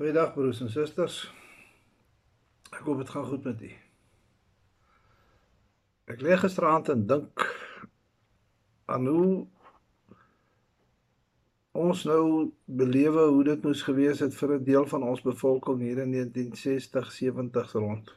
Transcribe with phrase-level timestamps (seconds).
[0.00, 1.14] Goeiedag broers en susters.
[2.72, 3.68] Ek hoop dit gaan goed met u.
[6.14, 7.44] Ek lê gisteraand en dink
[8.88, 9.34] aan hoe
[11.84, 12.24] ons nou
[12.64, 17.12] belewe hoe dit moes gewees het vir 'n deel van ons bevolking hier in 1960,
[17.20, 18.16] 70s rond.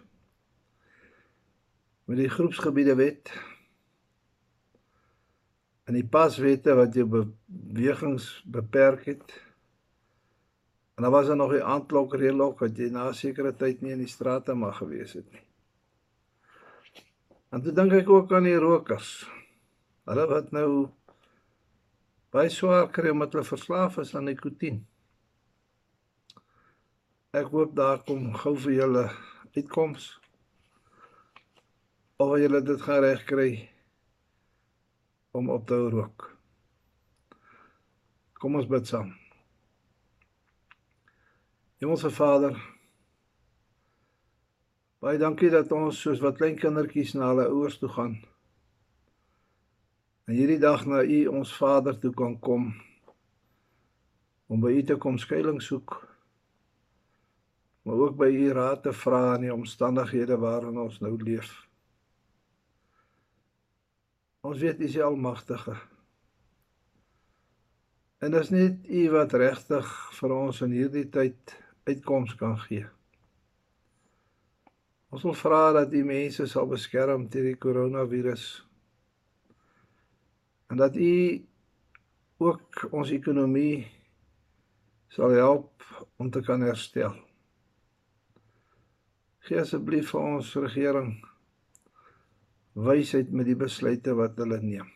[2.05, 3.35] Met die groepsgebiede wet
[5.83, 9.41] en die paswette wat jou bewegings beperk het
[10.95, 13.91] En dan was daar nog die aandklok reëlok dat jy na 'n sekere tyd nie
[13.91, 15.45] in die strate mag gewees het nie.
[17.49, 19.29] En toe dink ek ook aan die rokers.
[20.05, 20.89] Hulle wat nou
[22.33, 24.85] baie swaar kry omdat hulle verslaaf is aan nikotien.
[27.33, 29.05] Ek hoop daar kom gou vir julle
[29.55, 30.19] uitkoms.
[32.17, 33.69] Of julle dit gaan regkry
[35.31, 36.29] om op te hou rook.
[38.33, 39.22] Kom ons bid saam.
[41.83, 42.53] Hemelse Vader,
[45.03, 48.13] baie dankie dat ons soos wat klein kindertjies na hulle ouers toe gaan.
[50.23, 52.69] En hierdie dag na U ons Vader toe kan kom
[54.47, 55.97] om by U te kom skuilings soek.
[57.83, 61.49] Maar ook by U raad te vra in die omstandighede waarin ons nou leef.
[64.47, 65.75] Ons weet U is Almagtige.
[68.23, 72.85] En dit is net U wat regtig vir ons in hierdie tyd uitkoms kan gee.
[75.13, 78.45] Ons wil vra dat die mense sal beskerm teen die koronavirus.
[80.73, 81.43] En dat u
[82.41, 83.83] ook ons ekonomie
[85.13, 85.85] sal help
[86.17, 87.13] om te kan herstel.
[89.45, 91.13] Gee asseblief vir ons regering
[92.73, 94.89] wysheid met die besluite wat hulle neem.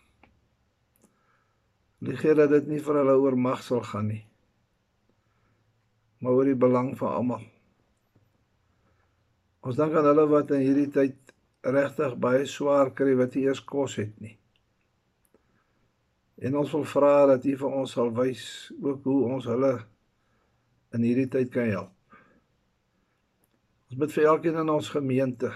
[2.01, 4.27] Ligeer dat dit nie vir hulle oor mag sal gaan nie
[6.19, 7.45] maar oor die belang van almal.
[9.67, 11.33] Ons dink aan hulle wat in hierdie tyd
[11.67, 14.38] regtig baie swaar kry wat nie eers kos het nie.
[16.38, 18.44] En ons wil vra dat U vir ons sal wys
[18.77, 19.73] ook hoe ons hulle
[20.95, 21.94] in hierdie tyd kan help.
[23.88, 25.51] Ons bid vir elkeen in ons gemeente.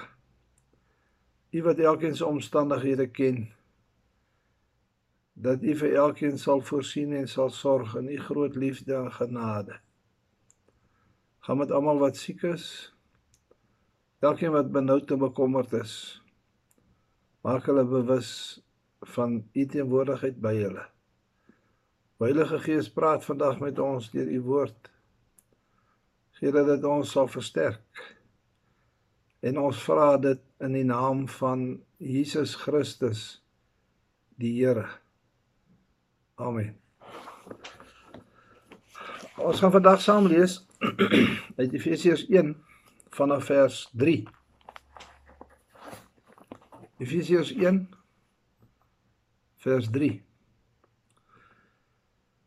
[1.51, 3.45] U wat elkeen se omstandighede ken.
[5.35, 9.79] Dat U vir elkeen sal voorsien en sal sorg in U groot liefde en genade
[11.41, 12.65] gaan met almal wat siek is.
[14.21, 15.93] Elkeen wat benoud en bekommerd is.
[17.41, 18.61] Maak hulle bewus
[19.15, 20.85] van u teenwoordigheid by hulle.
[22.21, 24.91] Heilige Gees praat vandag met ons deur u woord.
[26.37, 28.03] Gee dat dit ons sal versterk.
[29.41, 33.41] En ons vra dit in die naam van Jesus Christus
[34.37, 34.85] die Here.
[36.37, 36.75] Amen.
[39.41, 40.59] Ons gaan vandag saam lees
[41.59, 42.55] uit Efesiërs 1
[43.09, 44.23] vanaf vers 3.
[46.97, 47.89] Efesiërs 1
[49.57, 50.23] vers 3.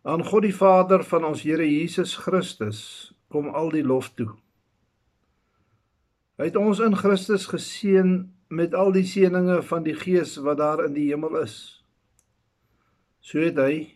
[0.02, 2.80] Aan God die Vader van ons Here Jesus Christus
[3.30, 4.32] kom al die lof toe.
[6.38, 8.16] Hy het ons in Christus geseën
[8.54, 11.84] met al die seënings van die Gees wat daar in die hemel is.
[13.22, 13.94] So het hy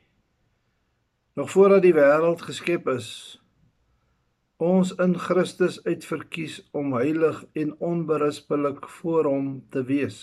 [1.39, 3.38] nog voordat die wêreld geskep is,
[4.59, 10.19] ons in Christus uitverkies om heilig en onberispelik voor hom te wees.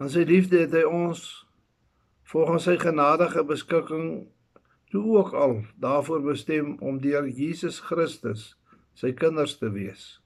[0.00, 1.26] In sy liefde het hy ons
[2.32, 4.08] volgens sy genadige beskikking
[4.88, 8.54] toe ook al daarvoor bestem om deur Jesus Christus
[8.96, 10.16] sy kinders te wees.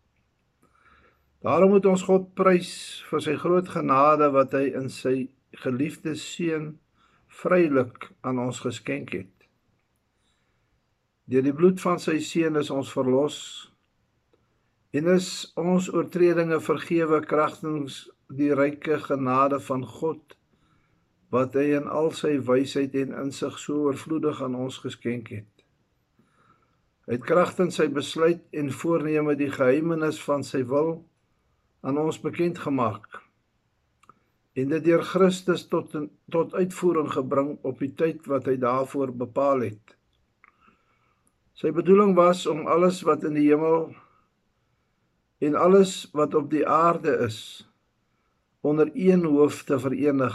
[1.42, 5.16] Daarom moet ons God prys vir sy groot genade wat hy in sy
[5.64, 6.76] geliefde seun
[7.42, 9.41] vrylik aan ons geskenk het.
[11.32, 13.36] Deur die bloed van sy seun is ons verlos
[14.92, 18.02] en is ons oortredinge vergewe kragtens
[18.40, 20.34] die ryke genade van God
[21.32, 25.64] wat hy in al sy wysheid en insig so oorvloedig aan ons geskenk het.
[27.08, 30.98] Hy het kragtens sy besluit en voorneme die geheimenis van sy wil
[31.80, 33.22] aan ons bekend gemaak
[34.60, 35.96] en dit deur Christus tot
[36.36, 39.96] tot uitvoering gebring op die tyd wat hy daarvoor bepaal het.
[41.62, 43.92] Sy bedoeling was om alles wat in die hemel
[45.46, 47.36] en alles wat op die aarde is
[48.66, 50.34] onder een hoof te verenig,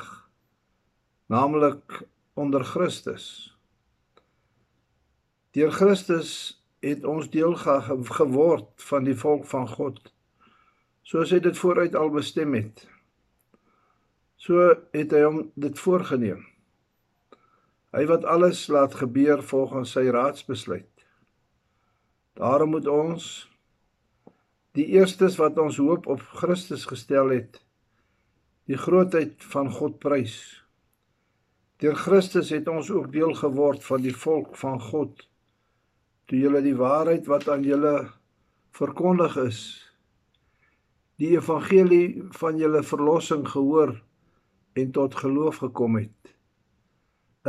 [1.27, 1.99] naamlik
[2.39, 3.27] onder Christus.
[5.51, 6.31] Deur Christus
[6.79, 7.77] het ons deel ge
[8.21, 9.99] geword van die volk van God,
[11.03, 12.87] soos hy dit vooruit al bestem het.
[14.39, 16.45] So het hy hom dit voorgenem.
[17.91, 20.96] Hy wat alles laat gebeur volgens sy raadsbesluit.
[22.37, 23.27] Daarom moet ons
[24.77, 27.57] die eerstes wat ons hoop op Christus gestel het,
[28.69, 30.37] die grootheid van God prys.
[31.81, 35.23] Deur Christus het ons ook deel geword van die volk van God.
[36.29, 37.95] Toe julle die waarheid wat aan julle
[38.77, 39.61] verkondig is,
[41.17, 43.95] die evangelie van julle verlossing gehoor
[44.77, 46.35] en tot geloof gekom het.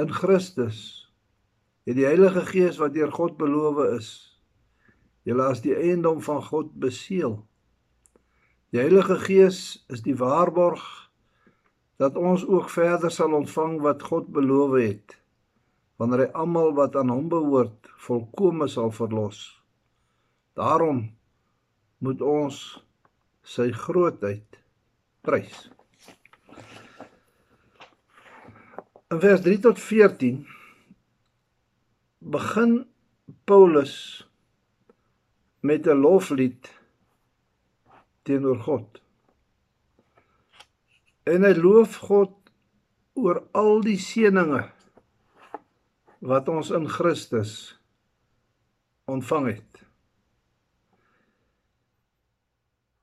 [0.00, 0.81] In Christus
[1.85, 4.27] het die Heilige Gees wat deur God beloof is,
[5.28, 7.36] julle as die eiendom van God beseël.
[8.72, 10.84] Die Heilige Gees is die waarborg
[12.00, 15.16] dat ons ook verder sal ontvang wat God beloof het
[15.98, 19.40] wanneer hy almal wat aan hom behoort volkome sal verlos.
[20.54, 21.08] Daarom
[21.98, 22.60] moet ons
[23.42, 24.60] sy grootheid
[25.26, 25.66] prys.
[29.10, 30.44] In vers 3 tot 14
[32.22, 32.78] begin
[33.48, 34.27] Paulus
[35.60, 36.72] met 'n loflied
[38.22, 39.00] teenoor God
[41.28, 42.34] en hy loof God
[43.19, 44.70] oor al die seënings
[46.28, 47.52] wat ons in Christus
[49.08, 49.82] ontvang het.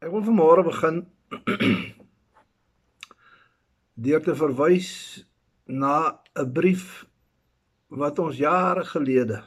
[0.04, 1.02] Ek wil vanmôre begin
[4.06, 4.92] deur te verwys
[5.66, 7.06] na 'n brief
[7.88, 9.42] wat ons jare gelede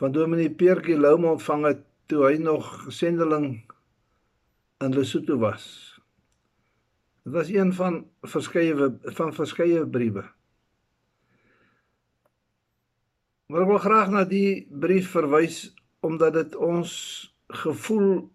[0.00, 3.60] van Dominee Pierre Loum ontvang het toe hy nog sendeling
[4.80, 5.64] in Lesotho was.
[7.26, 8.72] Dit was een van verskeie
[9.18, 10.24] van verskeie briewe.
[13.52, 15.68] Maar ek wil graag na die brief verwys
[16.00, 16.92] omdat dit ons
[17.60, 18.30] gevoel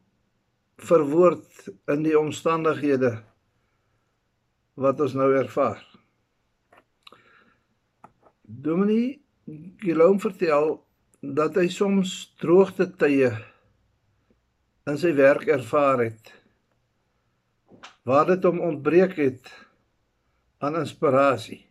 [0.85, 3.15] verwoord in die omstandighede
[4.77, 5.81] wat ons nou ervaar.
[8.45, 9.23] Dominee
[9.81, 10.84] Giloom vertel
[11.21, 13.31] dat hy soms droogte tye
[14.85, 16.33] in sy werk ervaar het
[18.05, 19.49] waar dit hom ontbreek het
[20.61, 21.63] aan inspirasie.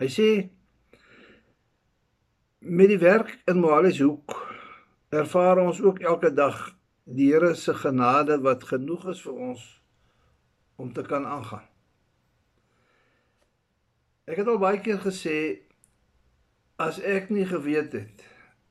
[0.00, 0.28] Hy sê
[2.64, 4.32] met die werk in Moalishoek
[5.12, 6.72] ervaar ons ook elke dag
[7.04, 9.64] die Here se genade wat genoeg is vir ons
[10.80, 11.66] om te kan aangaan.
[14.24, 15.36] Ek het al baie keer gesê
[16.76, 18.24] as ek nie geweet het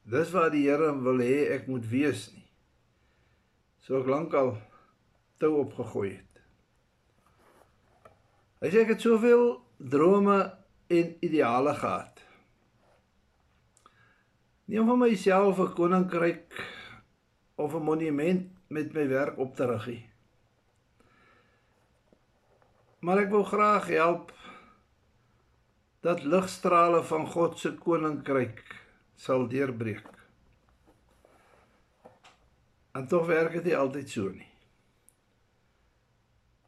[0.04, 2.44] dis waar die Here wil hê ek moet wees nie.
[3.84, 4.58] So ek lankal
[5.40, 6.42] tou opgegooi het.
[8.64, 10.38] Hy sê ek het soveel drome
[10.92, 12.22] en ideale gehad.
[14.68, 16.52] Nie om vir myself 'n koninkryk
[17.56, 20.10] of 'n monument met my werk op te rig nie.
[23.00, 24.32] Maar ek wou graag help
[26.04, 28.60] dat ligstrale van God se koninkryk
[29.16, 30.10] sal deurbreek.
[32.92, 34.50] En tog werk dit altyd so nie.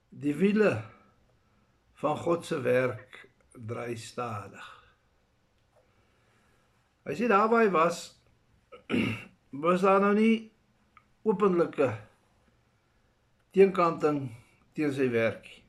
[0.10, 0.72] Die wiele
[2.00, 4.72] van God se werk dry stadig.
[7.04, 8.16] As jy daarby was,
[9.66, 10.48] was daar nou nie
[11.28, 11.92] openlike
[13.52, 14.30] teenkanting
[14.74, 15.65] teen sy werk nie.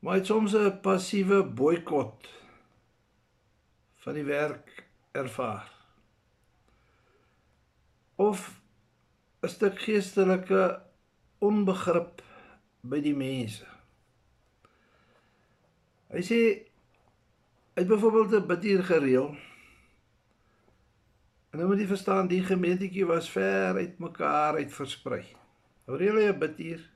[0.00, 2.28] Maar hy het soms 'n passiewe boikot
[4.00, 5.68] van die werk ervaar.
[8.16, 8.60] Of
[9.42, 10.82] 'n stuk geestelike
[11.38, 12.22] onbegrip
[12.80, 13.66] by die mense.
[16.10, 16.40] Hy sê
[17.74, 19.36] hy het byvoorbeeld 'n bidtier gereël.
[21.50, 25.24] En nou moet jy verstaan die gemeentetjie was ver uit mekaar uit versprei.
[25.86, 26.90] Nou reël hy 'n bidtier.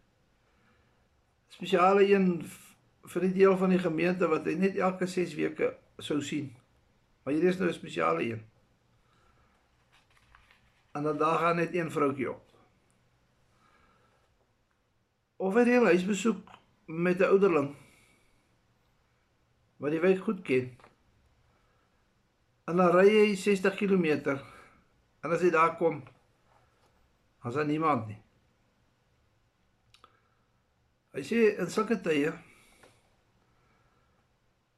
[1.49, 2.45] Spesiale een
[3.05, 6.55] vir die deel van die gemeente wat hy net elke 6 weke sou sien.
[7.25, 8.43] Maar hier is nou 'n spesiale een.
[10.93, 12.45] En dan daar gaan net een vroutjie op
[15.37, 16.49] of 'n reël huisbesoek
[16.85, 17.77] met 'n ouderling
[19.77, 20.79] wat die wijk goed ken.
[22.65, 24.39] En dan ry hy 60 km.
[25.21, 26.03] En as hy daar kom,
[27.39, 28.23] as daar niemand nie.
[31.13, 32.33] Hy sê in sulke tye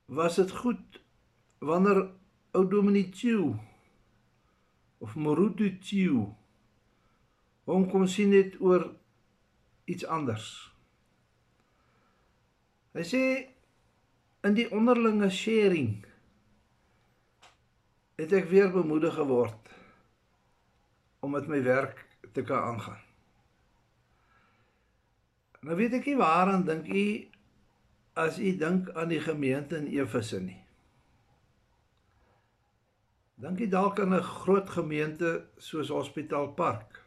[0.07, 1.01] was dit goed
[1.59, 2.07] wanneer
[2.55, 3.55] ou Dominee Chiu
[4.99, 6.27] of Morutu Chiu
[7.67, 8.87] hom kom sien net oor
[9.91, 10.47] iets anders.
[12.95, 13.23] Hy sê
[14.47, 16.05] in die onderlinge sharing
[18.17, 19.73] het ek weer bemoedig geword
[21.27, 23.03] om met my werk te kan aangaan.
[25.67, 27.07] Nou weet ek nie waaraan dink u
[28.17, 30.63] as u dink aan die gemeente in Efese nie.
[33.37, 37.03] Dink jy dalk aan 'n groot gemeente soos Hospitaal Park?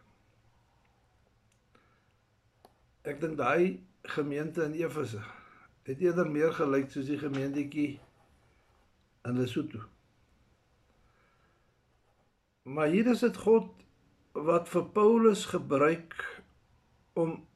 [3.01, 5.23] Ek dink daai gemeente in Efese
[5.83, 7.99] het eerder meer gelyk soos die gemeentetjie
[9.25, 9.81] in Lesotho.
[12.63, 13.71] Maar hier is dit God
[14.31, 16.41] wat vir Paulus gebruik
[17.13, 17.47] om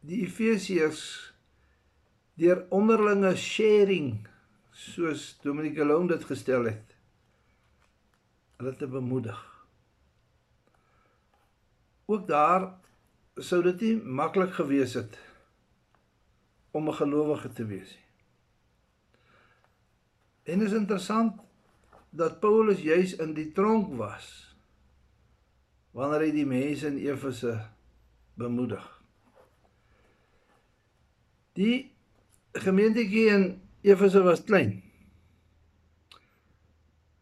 [0.00, 1.29] die Efesiërs
[2.40, 4.12] deur onderlinge sharing
[4.72, 6.96] soos Dominique Lone dit gestel het
[8.60, 9.38] hulle te bemoedig.
[12.12, 12.66] Ook daar
[13.40, 15.16] sou dit nie maklik gewees het
[16.76, 18.08] om 'n gelowige te wees nie.
[20.52, 21.40] En is interessant
[22.10, 24.56] dat Paulus juis in die tronk was
[25.90, 27.54] wanneer hy die mense in Efese
[28.34, 29.02] bemoedig.
[31.52, 31.99] Die
[32.52, 33.44] gemeentetjie in
[33.82, 34.82] Efese was klein.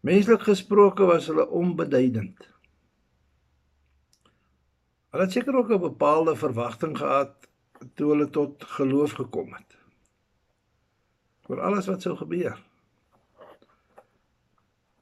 [0.01, 2.49] Menslik gesproke was hulle onbeduidend.
[5.11, 7.49] Hulle het seker ook 'n bepaalde verwagting gehad
[7.95, 9.77] toe hulle tot geloof gekom het.
[11.47, 12.65] Oor alles wat sou gebeur.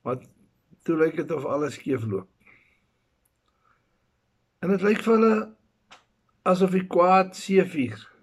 [0.03, 0.19] Maar
[0.83, 2.29] toe lyk dit of alles skeefloop.
[4.59, 5.55] En dit lyk vir hulle
[6.43, 8.16] asof die kwaad seevier.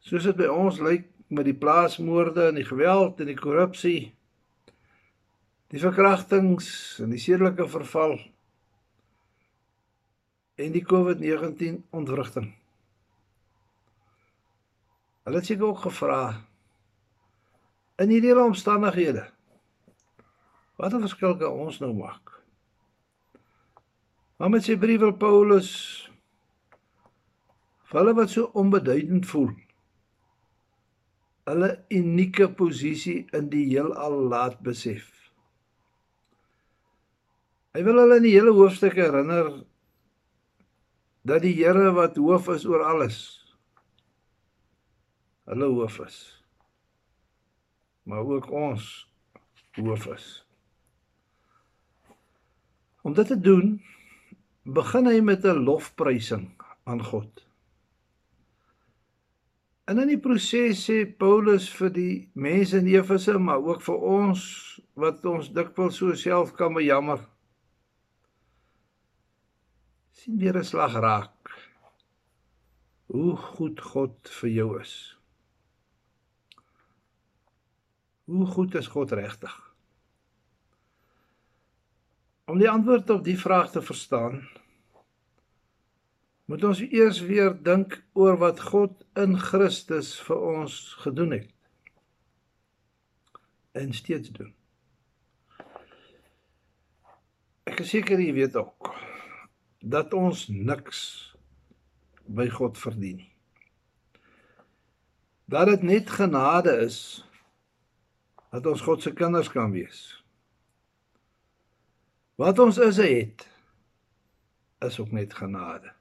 [0.00, 4.12] Soos dit by ons lyk met die plaasmoorde en die geweld en die korrupsie,
[5.70, 6.70] die verkrachtings
[7.04, 8.16] en die sedelike verval
[10.60, 12.50] en die COVID-19 ontwrigting.
[15.28, 16.22] Hulle het seker ook gevra
[18.00, 19.28] in hierdie omstandighede
[20.80, 22.40] wat 'n verskil kan ons nou maak?
[24.36, 25.70] Maar met sy brief wil Paulus
[27.84, 29.50] vir hulle wat so onbeduidend voel
[31.50, 35.08] hulle unieke posisie in die heelal laat besef.
[37.74, 39.52] Hy wil hulle in die hele hoofstuk herinner
[41.26, 43.20] dat die Here wat hoof is oor alles
[45.50, 46.18] hulle hoof is.
[48.02, 48.84] Maar ook ons
[49.74, 50.26] hoof is.
[53.02, 53.80] Om dit te doen,
[54.62, 56.50] begin hy met 'n lofprysing
[56.84, 57.49] aan God.
[59.90, 64.42] En in die proses sê Paulus vir die mense in Efese, maar ook vir ons
[64.94, 67.26] wat ons dikwels so self kan bejammer.
[70.20, 71.50] sien weer 'n slag raak.
[73.06, 74.94] Hoe goed God vir jou is.
[78.24, 79.54] Hoe goed is God regtig?
[82.44, 84.42] Om die antwoord op die vraag te verstaan,
[86.50, 91.52] moet ons eers weer dink oor wat God in Christus vir ons gedoen het
[93.78, 94.48] en steeds doen.
[97.70, 98.90] Ek is seker jy weet ook
[99.78, 101.04] dat ons niks
[102.26, 103.30] by God verdien nie.
[105.46, 106.98] Dat dit net genade is
[108.50, 110.02] dat ons God se kinders kan wees.
[112.42, 113.46] Wat ons is het
[114.82, 115.94] is ook net genade.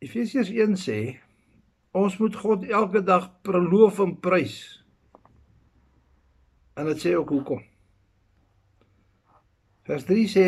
[0.00, 1.00] Efesiërs 1 sê
[1.92, 4.56] ons moet God elke dag preloof en prys.
[6.80, 7.60] En dit sê ook hoekom.
[9.84, 10.46] Vers 3 sê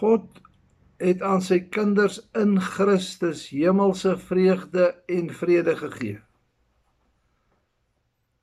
[0.00, 0.40] God
[1.00, 6.18] het aan sy kinders in Christus hemelse vreugde en vrede gegee.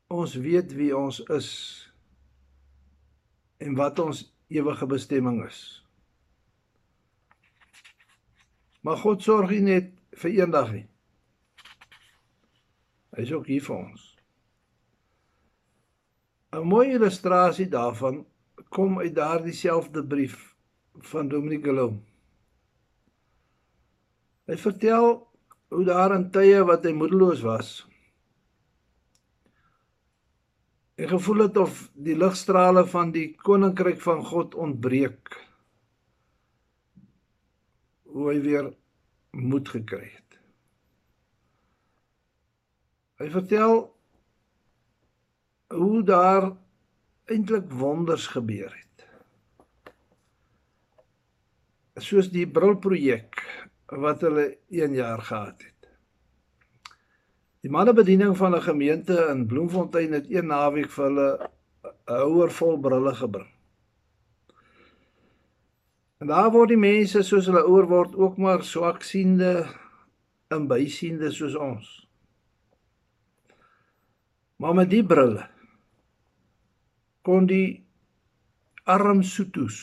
[0.10, 1.50] Ons weet wie ons is
[3.62, 5.87] en wat ons ewige bestemming is.
[8.82, 10.86] Maar God sorg nie net vir eendag nie.
[13.16, 14.04] Hy is ook hier vir ons.
[16.54, 18.26] 'n Mooi illustrasie daarvan
[18.70, 20.56] kom uit daardie selfde brief
[21.12, 22.00] van Dominique Gelom.
[24.48, 25.28] Hy vertel
[25.68, 27.72] hoe daar in tye wat hy moedeloos was,
[30.98, 35.36] hy gevoel het of die ligstrale van die koninkryk van God ontbreek
[38.18, 38.72] hoe hy weer
[39.38, 40.40] moed gekry het.
[43.22, 43.80] Hy vertel
[45.74, 46.52] hoe daar
[47.28, 49.06] eintlik wonders gebeur het.
[51.98, 53.42] Soos die brilprojek
[53.98, 55.90] wat hulle 1 jaar gehad het.
[57.66, 61.50] Die mannebediening van 'n gemeente in Bloemfontein het een naweek vir hulle
[61.84, 63.57] 'n houer vol brille gebring.
[66.18, 69.68] En daar word die mense soos hulle ouer word ook maar swaksiende
[70.54, 71.92] en bysiende soos ons.
[74.58, 75.46] Maar met die brille
[77.22, 77.84] kon die
[78.88, 79.78] arm Soetos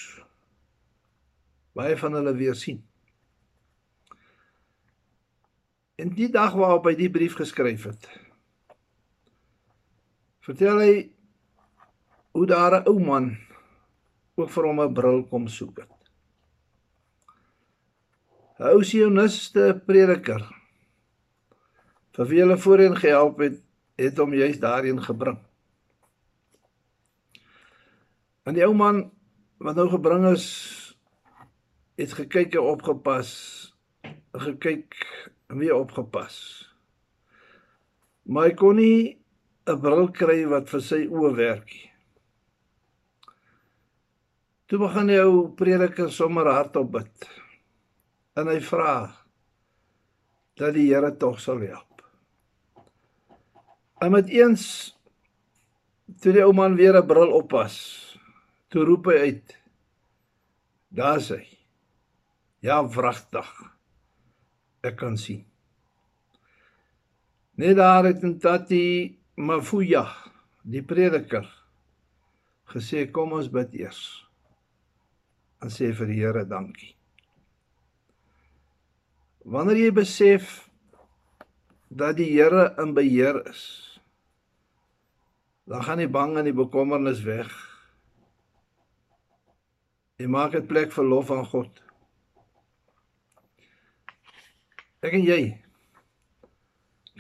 [1.74, 2.82] baie van hulle weer sien.
[5.98, 8.06] En die dag waarop hy die brief geskryf het,
[10.44, 10.94] vertel hy
[12.34, 13.36] hoe daar 'n ou man
[14.34, 15.93] ook vir hom 'n bril kom soek het.
[18.58, 20.44] 'n Ou sioniste prediker
[22.14, 23.58] vir wie hulle voorheen gehelp het,
[23.99, 25.40] het hom juist daarin gebring.
[28.46, 29.11] En die ou man
[29.58, 30.46] wat nou gebring is,
[31.99, 33.30] het gekyk en opgepas,
[34.46, 34.94] gekyk
[35.50, 36.37] en weer opgepas.
[38.23, 39.18] Maar hy kon nie
[39.66, 41.90] 'n bril kry wat vir sy oë werk nie.
[44.66, 47.43] Toe begin die ou prediker sommer hardop bid.
[48.34, 48.94] En hy vra
[50.58, 52.02] dat die Here tog sal help.
[54.02, 54.64] En met eens
[56.20, 57.74] toe die ou man weer 'n bril oppas,
[58.68, 59.58] toe roep hy uit:
[60.88, 61.44] "Daar's hy."
[62.60, 63.48] Ja, wragtig.
[64.82, 65.44] Ek kan sien.
[67.54, 70.08] Net daar het Tati Mafuya,
[70.62, 71.46] die prediker,
[72.72, 74.00] gesê kom ons bid eers.
[75.60, 76.93] En sê vir die Here dankie.
[79.44, 80.52] Wanneer jy besef
[81.92, 83.64] dat die Here in beheer is,
[85.68, 87.50] dan gaan die bang en die bekommernis weg.
[90.16, 91.82] Jy maak dit plek vir lof aan God.
[95.04, 95.42] Ek en jy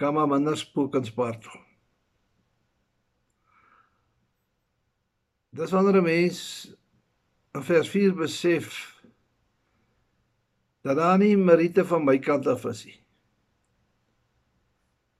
[0.00, 1.44] kan maar minder spook en spaart.
[5.54, 6.40] Dis wanneer 'n mens
[7.54, 8.93] in vers 4 besef
[10.84, 12.98] dat daar nie meriete van my kant af is nie.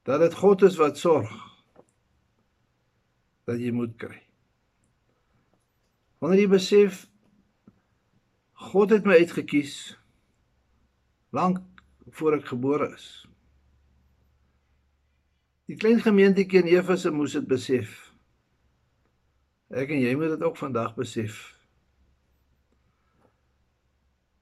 [0.05, 1.33] Dat dit God is wat sorg
[3.49, 4.21] dat jy moet kry.
[6.21, 7.05] Wanneer jy besef
[8.73, 9.75] God het my uitget kies
[11.35, 11.61] lank
[12.17, 13.09] voor ek gebore is.
[15.69, 17.97] Die klein gemeentetjie in Efese moes dit besef.
[19.73, 21.41] Ek en jy moet dit ook vandag besef.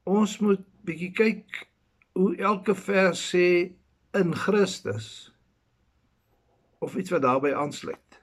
[0.02, 1.62] Ons moet bietjie kyk
[2.18, 3.72] hoe elke vers sê
[4.18, 5.32] in Christus
[6.82, 8.18] of iets wat daarbey aansluit.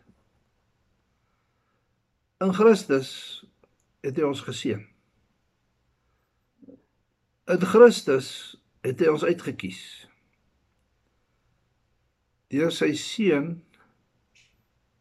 [2.43, 3.11] In Christus
[4.05, 4.83] het hy ons geseën.
[7.49, 8.29] In Christus
[8.85, 9.81] het hy ons uitget kies.
[12.53, 13.57] Deur sy seun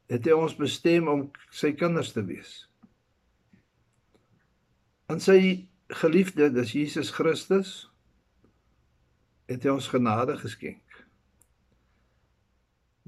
[0.08, 2.62] het hy ons bestem om sy kinders te wees.
[5.12, 7.90] En sy geliefde, dis Jesus Christus,
[9.48, 10.84] het hy ons genade geskenk.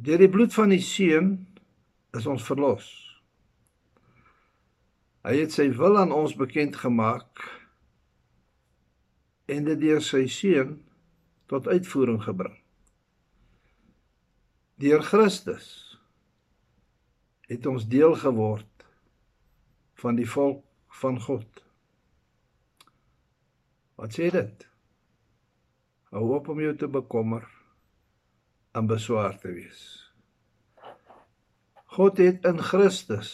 [0.01, 1.35] Deur die bloed van die seun
[2.17, 2.89] is ons verlos.
[5.21, 7.45] Hy het sy wil aan ons bekend gemaak
[9.51, 10.79] en dit deur sy seun
[11.51, 12.57] tot uitvoering gebring.
[14.81, 15.69] Deur Christus
[17.51, 18.87] het ons deel geword
[20.01, 20.65] van die volk
[21.03, 21.65] van God.
[24.01, 24.63] Wat sê dit?
[26.09, 27.45] Hou op om jou te bekommer
[28.73, 29.83] en beswaar te wees.
[31.93, 33.33] God het in Christus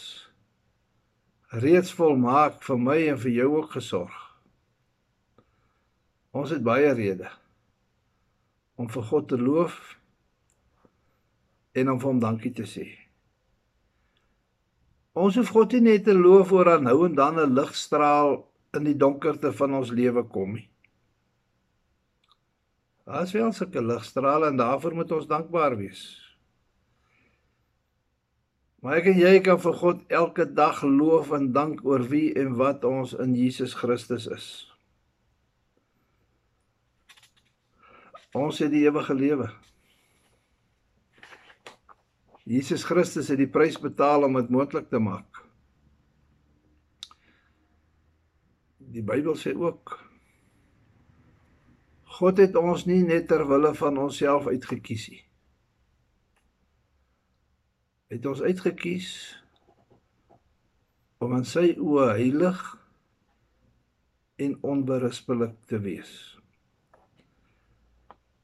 [1.63, 4.17] reeds volmaak vir my en vir jou ook gesorg.
[6.35, 7.31] Ons het baie redes
[8.75, 9.79] om vir God te loof
[11.79, 12.89] en om vir hom dankie te sê.
[15.15, 18.43] Ons hoef God nie net te loof oor aan nou en dan 'n ligstraal
[18.77, 20.67] in die donkerte van ons lewe kom nie.
[23.07, 26.01] Daar's wel sulke ligstrale en daarvoor moet ons dankbaar wees.
[28.83, 32.57] Maar ek en jy kan vir God elke dag loof en dank oor wie en
[32.59, 34.47] wat ons in Jesus Christus is.
[38.37, 39.47] Ons het die ewige lewe.
[42.47, 45.36] Jesus Christus het die prys betaal om dit moontlik te maak.
[48.93, 49.97] Die Bybel sê ook
[52.17, 55.23] God het ons nie net ter wille van onsself uitget kies nie.
[58.13, 59.11] Het ons uitget kies
[61.21, 62.63] om aan sy oë heilig
[64.41, 66.17] en onberispelik te wees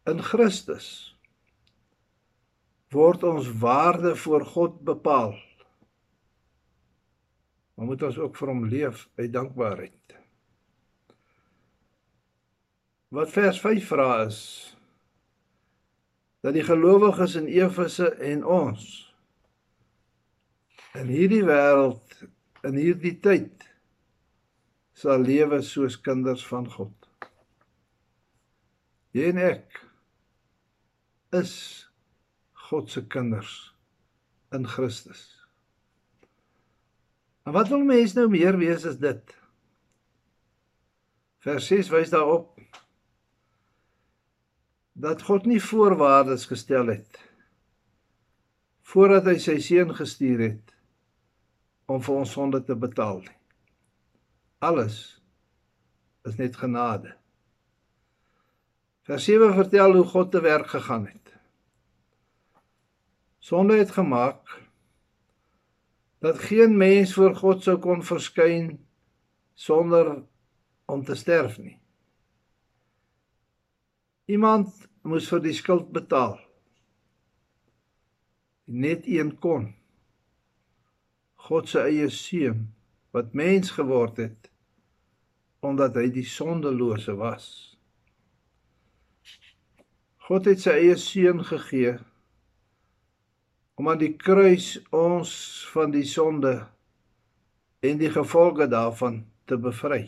[0.10, 0.88] in Christus
[2.94, 5.32] word ons waarde voor God bepaal.
[7.74, 10.18] Maar moet ons ook vir hom leef uit dankbaarheid.
[13.13, 14.39] Wat vers 5 vra is
[16.41, 18.88] dat die gelowiges in Efese en ons
[20.97, 22.23] in hierdie wêreld
[22.65, 23.67] in hierdie tyd
[24.97, 27.10] sal lewe soos kinders van God.
[29.13, 29.78] Jy en ek
[31.38, 31.54] is
[32.65, 33.54] God se kinders
[34.58, 35.21] in Christus.
[37.45, 39.38] En wat wil mens nou meer wees as dit?
[41.45, 42.49] Vers 6 wys daarop
[44.94, 47.22] dat God nie voorwaardes gestel het
[48.94, 50.74] voordat hy sy seun gestuur het
[51.90, 53.38] om vir ons sonde te betaal nie.
[54.64, 54.98] Alles
[56.30, 57.16] is net genade.
[59.04, 61.34] Vers 7 vertel hoe God te werk gegaan het.
[63.44, 64.60] Sonde het gemaak
[66.24, 68.78] dat geen mens voor God sou kon verskyn
[69.60, 70.22] sonder
[70.86, 71.83] om te sterf nie.
[74.32, 74.72] Iemand
[75.04, 76.38] moes vir die skuld betaal.
[78.72, 79.74] Net een kon.
[81.44, 82.70] God se eie seun
[83.12, 84.50] wat mens geword het
[85.64, 87.46] omdat hy die sondelose was.
[90.28, 91.98] God het sy eie seun gegee
[93.80, 95.36] om aan die kruis ons
[95.76, 96.56] van die sonde
[97.84, 100.06] en die gevolge daarvan te bevry.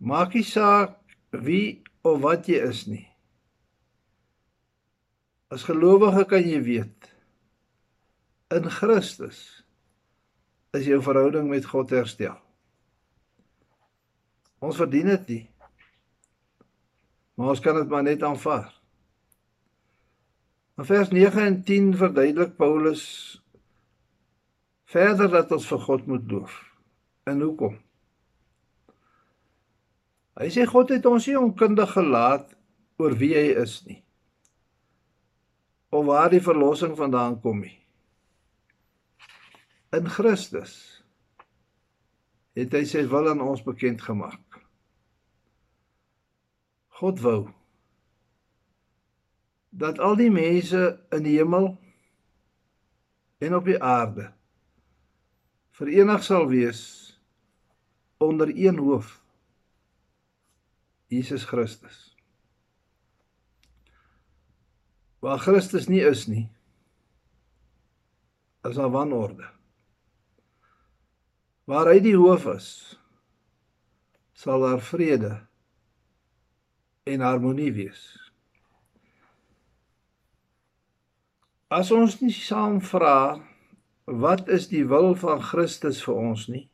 [0.00, 0.99] Maak nie saak
[1.30, 3.06] wie of wat jy is nie.
[5.50, 7.10] As gelowige kan jy weet
[8.54, 9.40] in Christus
[10.74, 12.38] is jou verhouding met God herstel.
[14.60, 15.44] Ons verdien dit nie.
[17.38, 18.68] Maar ons kan dit maar net aanvaar.
[20.80, 23.04] In vers 9 en 10 verduidelik Paulus
[24.90, 26.58] verder dat ons vir God moet loof.
[27.30, 27.78] En hoekom?
[30.40, 32.54] Hy sê God het ons nie onkundig gelaat
[33.00, 33.98] oor wie hy is nie.
[35.92, 37.76] Of waar die verlossing vandaan kom nie.
[39.92, 40.72] In Christus
[42.56, 44.60] het hy sy wil aan ons bekend gemaak.
[47.00, 47.40] God wou
[49.70, 50.80] dat al die mense
[51.14, 51.74] in die hemel
[53.44, 54.32] en op die aarde
[55.76, 56.82] verenig sal wees
[58.18, 59.19] onder een hoof
[61.10, 62.14] Jesus Christus.
[65.20, 66.46] Waar Christus nie is nie
[68.68, 69.48] is daar wanorde.
[71.64, 72.70] Waar hy die hoof is
[74.36, 75.34] sal daar vrede
[77.04, 78.04] en harmonie wees.
[81.68, 83.40] As ons nie saam vra
[84.04, 86.69] wat is die wil van Christus vir ons nie,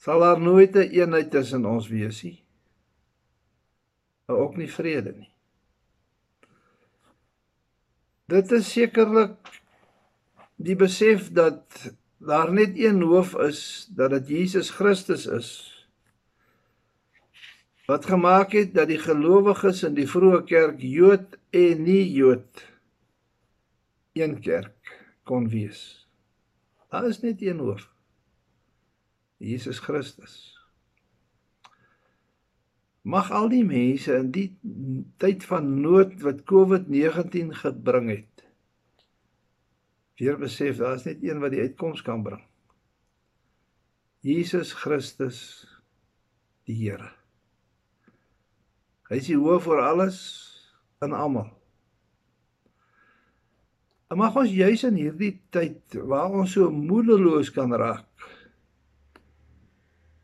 [0.00, 2.42] sal daar nooit 'n eenheid tussen ons wees nie.
[4.26, 5.32] Ook nie vrede nie.
[8.26, 9.36] Dit is sekerlik
[10.56, 15.80] die besef dat daar net een hoof is, dat dit Jesus Christus is
[17.90, 22.62] wat gemaak het dat die gelowiges in die vroeë kerk Jood en nie Jood
[24.14, 24.92] een kerk
[25.26, 25.80] kon wees.
[26.90, 27.88] Daar is net een hoof.
[29.40, 30.34] Jesus Christus.
[33.02, 34.50] Mag al die mense in die
[35.22, 38.44] tyd van nood wat COVID-19 gebring het,
[40.20, 42.42] weer besef daar is net een wat die uitkoms kan bring.
[44.20, 45.40] Jesus Christus
[46.68, 47.08] die Here.
[49.08, 50.20] Hy is die hoof oor alles
[51.00, 51.48] en almal.
[54.10, 58.28] En mag ons juis in hierdie tyd waar ons so moedeloos kan raak,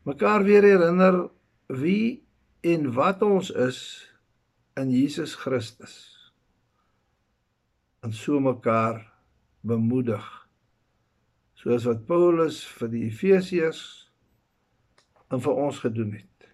[0.07, 1.29] mekaar weer herinner
[1.67, 2.23] wie
[2.63, 3.79] en wat ons is
[4.79, 5.95] in Jesus Christus.
[7.99, 9.01] En so mekaar
[9.59, 10.25] bemoedig.
[11.59, 13.81] Soos wat Paulus vir die Efesiërs
[15.33, 16.49] en vir ons gedoen het.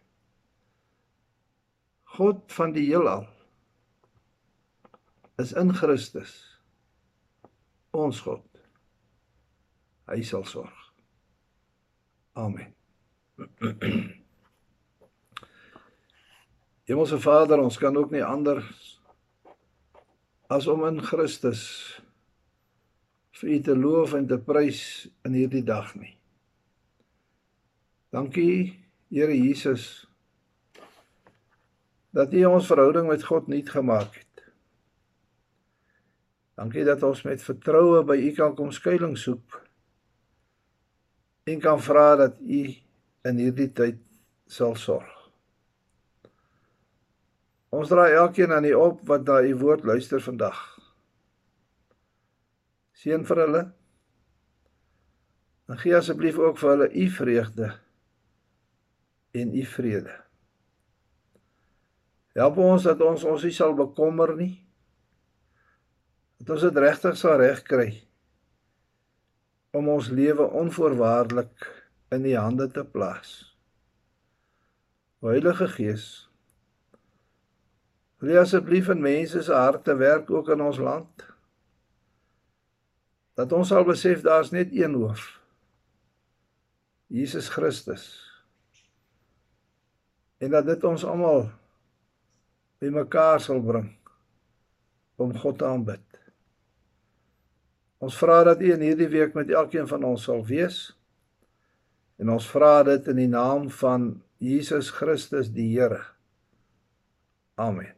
[2.18, 3.28] God van die heelal
[5.42, 6.34] is in Christus
[7.94, 8.46] ons God.
[10.10, 10.80] Hy sal sorg.
[12.34, 12.74] Amen.
[16.88, 19.00] Hemelse Vader, ons kan ook nie anders
[20.54, 21.64] as om in Christus
[23.40, 26.14] vir U te loof en te prys in hierdie dag nie.
[28.14, 28.80] Dankie
[29.14, 30.08] Here Jesus
[32.14, 34.46] dat U ons verhouding met God nuut gemaak het.
[36.58, 39.64] Dankie dat ons met vertroue by U kan kom skuilings soek
[41.50, 42.83] en kan vra dat U
[43.28, 44.00] in hierdie tyd
[44.52, 45.10] sal sorg.
[47.74, 50.60] Ons draai elkeen aan U op wat na U woord luister vandag.
[53.04, 53.64] Seën vir hulle.
[55.68, 57.70] En gee asseblief ook vir hulle u vreugde
[59.34, 60.14] en u vrede.
[62.38, 64.54] Help ons dat ons ons nie sal bekommer nie.
[66.42, 67.90] Dat ons dit regtig sal regkry
[69.74, 71.70] om ons lewe onvoorwaardelik
[72.14, 73.34] in u hande te plaas.
[75.24, 76.08] Heilige Gees,
[78.20, 81.26] wil jy asseblief in mense se harte werk ook in ons land?
[83.40, 85.26] Dat ons sal besef daar's net een hoof.
[87.14, 88.06] Jesus Christus.
[90.44, 91.48] En dat dit ons almal
[92.84, 93.92] bymekaar sal bring
[95.16, 96.04] om God te aanbid.
[98.04, 100.90] Ons vra dat U in hierdie week met elkeen van ons sal wees.
[102.18, 106.02] En ons vra dit in die naam van Jesus Christus die Here.
[107.56, 107.94] Amen.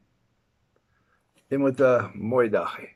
[1.49, 2.94] Jy moet 'n mooi dag hê.